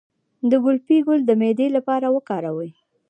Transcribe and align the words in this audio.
د 0.49 0.51
ګلپي 0.63 0.97
ګل 1.07 1.19
د 1.25 1.31
معدې 1.41 1.67
لپاره 1.75 2.07
وکاروئ 2.15 2.71